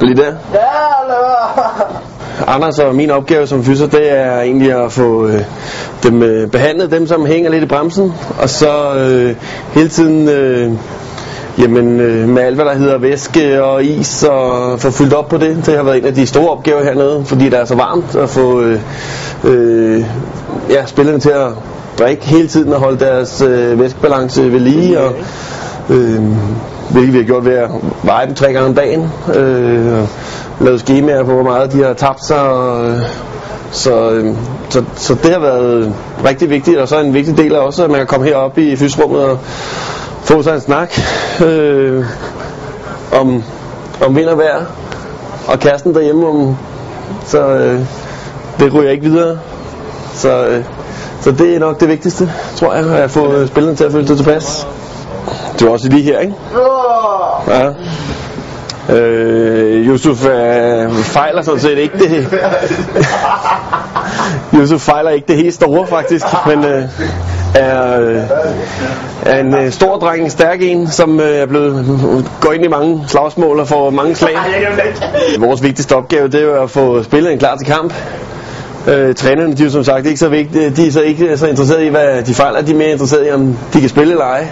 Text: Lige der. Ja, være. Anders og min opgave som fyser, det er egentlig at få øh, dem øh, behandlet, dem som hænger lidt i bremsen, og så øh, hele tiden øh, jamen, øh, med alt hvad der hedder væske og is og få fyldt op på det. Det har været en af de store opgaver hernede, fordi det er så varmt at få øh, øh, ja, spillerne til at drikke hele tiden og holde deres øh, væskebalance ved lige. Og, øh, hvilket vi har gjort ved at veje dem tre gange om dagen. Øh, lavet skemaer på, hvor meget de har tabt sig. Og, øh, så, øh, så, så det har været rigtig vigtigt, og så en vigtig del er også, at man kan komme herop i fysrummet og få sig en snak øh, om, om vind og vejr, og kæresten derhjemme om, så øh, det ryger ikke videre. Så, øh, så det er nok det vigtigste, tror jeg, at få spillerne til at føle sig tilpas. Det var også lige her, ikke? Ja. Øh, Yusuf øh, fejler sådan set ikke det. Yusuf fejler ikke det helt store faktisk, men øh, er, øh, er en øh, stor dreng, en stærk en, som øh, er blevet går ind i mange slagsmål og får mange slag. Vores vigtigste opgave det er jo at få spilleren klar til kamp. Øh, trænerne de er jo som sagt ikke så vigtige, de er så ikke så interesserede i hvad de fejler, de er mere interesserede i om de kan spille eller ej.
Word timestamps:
Lige 0.00 0.16
der. 0.16 0.24
Ja, 0.24 0.58
være. 1.08 2.54
Anders 2.54 2.78
og 2.78 2.94
min 2.94 3.10
opgave 3.10 3.46
som 3.46 3.64
fyser, 3.64 3.86
det 3.86 4.12
er 4.18 4.40
egentlig 4.40 4.72
at 4.84 4.92
få 4.92 5.26
øh, 5.26 5.40
dem 6.02 6.22
øh, 6.22 6.50
behandlet, 6.50 6.90
dem 6.90 7.06
som 7.06 7.26
hænger 7.26 7.50
lidt 7.50 7.64
i 7.64 7.66
bremsen, 7.66 8.12
og 8.42 8.48
så 8.48 8.94
øh, 8.94 9.36
hele 9.72 9.88
tiden 9.88 10.28
øh, 10.28 10.72
jamen, 11.58 12.00
øh, 12.00 12.28
med 12.28 12.42
alt 12.42 12.54
hvad 12.54 12.64
der 12.64 12.74
hedder 12.74 12.98
væske 12.98 13.64
og 13.64 13.84
is 13.84 14.22
og 14.22 14.80
få 14.80 14.90
fyldt 14.90 15.12
op 15.12 15.28
på 15.28 15.36
det. 15.36 15.66
Det 15.66 15.76
har 15.76 15.82
været 15.82 15.98
en 15.98 16.04
af 16.04 16.14
de 16.14 16.26
store 16.26 16.50
opgaver 16.50 16.84
hernede, 16.84 17.24
fordi 17.24 17.44
det 17.44 17.58
er 17.60 17.64
så 17.64 17.74
varmt 17.74 18.16
at 18.16 18.28
få 18.28 18.60
øh, 18.60 18.80
øh, 19.44 20.04
ja, 20.70 20.86
spillerne 20.86 21.20
til 21.20 21.30
at 21.30 21.48
drikke 21.98 22.26
hele 22.26 22.48
tiden 22.48 22.72
og 22.72 22.80
holde 22.80 22.98
deres 22.98 23.40
øh, 23.40 23.80
væskebalance 23.80 24.52
ved 24.52 24.60
lige. 24.60 25.00
Og, 25.00 25.12
øh, 25.90 26.20
hvilket 26.90 27.12
vi 27.12 27.18
har 27.18 27.24
gjort 27.24 27.44
ved 27.44 27.54
at 27.54 27.70
veje 28.02 28.26
dem 28.26 28.34
tre 28.34 28.52
gange 28.52 28.68
om 28.68 28.74
dagen. 28.74 29.10
Øh, 29.34 30.08
lavet 30.60 30.80
skemaer 30.80 31.24
på, 31.24 31.32
hvor 31.32 31.42
meget 31.42 31.72
de 31.72 31.82
har 31.82 31.92
tabt 31.92 32.24
sig. 32.24 32.40
Og, 32.40 32.88
øh, 32.88 33.00
så, 33.70 34.10
øh, 34.10 34.34
så, 34.68 34.84
så 34.96 35.14
det 35.14 35.32
har 35.32 35.40
været 35.40 35.94
rigtig 36.24 36.50
vigtigt, 36.50 36.78
og 36.78 36.88
så 36.88 37.00
en 37.00 37.14
vigtig 37.14 37.36
del 37.36 37.52
er 37.52 37.58
også, 37.58 37.84
at 37.84 37.90
man 37.90 37.98
kan 37.98 38.06
komme 38.06 38.26
herop 38.26 38.58
i 38.58 38.76
fysrummet 38.76 39.24
og 39.24 39.38
få 40.22 40.42
sig 40.42 40.54
en 40.54 40.60
snak 40.60 40.92
øh, 41.44 42.04
om, 43.20 43.42
om 44.06 44.16
vind 44.16 44.28
og 44.28 44.38
vejr, 44.38 44.64
og 45.48 45.58
kæresten 45.58 45.94
derhjemme 45.94 46.28
om, 46.28 46.56
så 47.26 47.48
øh, 47.48 47.80
det 48.60 48.74
ryger 48.74 48.90
ikke 48.90 49.04
videre. 49.04 49.38
Så, 50.14 50.46
øh, 50.46 50.64
så 51.20 51.30
det 51.32 51.54
er 51.54 51.58
nok 51.58 51.80
det 51.80 51.88
vigtigste, 51.88 52.30
tror 52.56 52.74
jeg, 52.74 52.86
at 52.86 53.10
få 53.10 53.46
spillerne 53.46 53.76
til 53.76 53.84
at 53.84 53.92
føle 53.92 54.06
sig 54.06 54.16
tilpas. 54.16 54.66
Det 55.58 55.66
var 55.66 55.72
også 55.72 55.88
lige 55.88 56.02
her, 56.02 56.18
ikke? 56.18 56.34
Ja. 57.48 57.72
Øh, 58.94 59.86
Yusuf 59.86 60.26
øh, 60.26 60.92
fejler 60.92 61.42
sådan 61.42 61.60
set 61.60 61.78
ikke 61.78 61.98
det. 61.98 62.40
Yusuf 64.60 64.80
fejler 64.80 65.10
ikke 65.10 65.26
det 65.28 65.36
helt 65.36 65.54
store 65.54 65.86
faktisk, 65.86 66.24
men 66.46 66.64
øh, 66.64 66.82
er, 67.54 68.00
øh, 68.00 68.22
er 69.26 69.40
en 69.40 69.54
øh, 69.54 69.70
stor 69.72 69.98
dreng, 69.98 70.24
en 70.24 70.30
stærk 70.30 70.62
en, 70.62 70.88
som 70.90 71.20
øh, 71.20 71.36
er 71.36 71.46
blevet 71.46 71.84
går 72.40 72.52
ind 72.52 72.64
i 72.64 72.68
mange 72.68 73.04
slagsmål 73.08 73.60
og 73.60 73.68
får 73.68 73.90
mange 73.90 74.14
slag. 74.14 74.36
Vores 75.38 75.62
vigtigste 75.62 75.96
opgave 75.96 76.28
det 76.28 76.40
er 76.40 76.44
jo 76.44 76.62
at 76.62 76.70
få 76.70 77.02
spilleren 77.02 77.38
klar 77.38 77.56
til 77.56 77.66
kamp. 77.66 77.94
Øh, 78.88 79.14
trænerne 79.14 79.54
de 79.54 79.62
er 79.62 79.66
jo 79.66 79.70
som 79.70 79.84
sagt 79.84 80.06
ikke 80.06 80.18
så 80.18 80.28
vigtige, 80.28 80.70
de 80.70 80.86
er 80.86 80.92
så 80.92 81.00
ikke 81.00 81.38
så 81.38 81.46
interesserede 81.46 81.86
i 81.86 81.88
hvad 81.88 82.22
de 82.22 82.34
fejler, 82.34 82.62
de 82.62 82.72
er 82.72 82.76
mere 82.76 82.90
interesserede 82.90 83.28
i 83.28 83.30
om 83.30 83.56
de 83.72 83.80
kan 83.80 83.88
spille 83.88 84.12
eller 84.12 84.24
ej. 84.24 84.46